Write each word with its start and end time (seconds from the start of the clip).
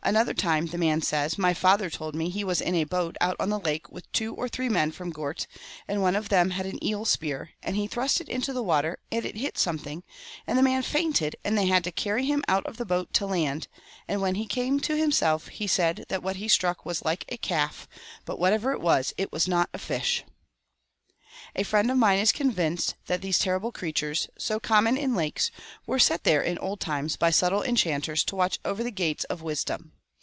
'Another 0.10 0.32
time,' 0.32 0.64
the 0.68 0.78
man 0.78 1.02
says,' 1.02 1.36
my 1.38 1.52
father 1.52 1.90
told 1.90 2.14
me 2.14 2.30
he 2.30 2.42
was 2.42 2.62
in 2.62 2.74
a 2.74 2.84
boat 2.84 3.16
out 3.20 3.36
on 3.38 3.50
the 3.50 3.58
lake 3.60 3.92
with 3.92 4.10
two 4.12 4.34
or 4.34 4.48
three 4.48 4.70
men 4.70 4.90
from 4.92 5.10
Gort, 5.10 5.46
and 5.86 6.00
one 6.00 6.16
of 6.16 6.30
them 6.30 6.52
had 6.52 6.64
an 6.64 6.82
eel 6.82 7.04
spear, 7.04 7.50
and 7.62 7.76
he 7.76 7.86
thrust 7.86 8.18
it 8.18 8.26
into 8.26 8.54
the 8.54 8.62
water, 8.62 8.98
and 9.12 9.26
it 9.26 9.36
hit 9.36 9.58
something, 9.58 10.02
and 10.46 10.56
the 10.58 10.62
man 10.62 10.80
fainted 10.82 11.36
and 11.44 11.58
they 11.58 11.66
had 11.66 11.84
to 11.84 11.92
carry 11.92 12.24
him 12.24 12.42
out 12.48 12.64
of 12.64 12.78
the 12.78 12.86
boat 12.86 13.12
to 13.12 13.26
land, 13.26 13.68
and 14.08 14.22
when 14.22 14.36
he 14.36 14.46
came 14.46 14.80
to 14.80 14.96
himself 14.96 15.48
he 15.48 15.66
said 15.66 16.06
that 16.08 16.22
what 16.22 16.36
he 16.36 16.48
struck 16.48 16.86
was 16.86 17.04
like 17.04 17.26
a 17.28 17.36
calf, 17.36 17.86
but 18.24 18.38
whatever 18.38 18.72
it 18.72 18.80
was, 18.80 19.12
it 19.18 19.30
was 19.30 19.46
not 19.46 19.68
fish!' 19.78 20.24
A 21.60 21.64
friend 21.64 21.90
of 21.90 21.96
mine 21.96 22.20
is 22.20 22.30
convinced 22.30 22.94
that 23.06 23.22
these 23.22 23.40
terrible 23.40 23.72
creatures, 23.72 24.28
so 24.38 24.60
common 24.60 24.96
in 24.96 25.16
lakes, 25.16 25.50
were 25.84 25.98
set 25.98 26.22
there 26.22 26.42
in 26.42 26.56
old 26.58 26.78
times 26.78 27.16
by 27.16 27.30
subtle 27.30 27.62
enchanters 27.64 28.22
to 28.24 28.36
watch 28.36 28.60
over 28.64 28.84
the 28.84 28.92
gates 28.92 29.24
of 29.24 29.42
wisdom. 29.42 29.94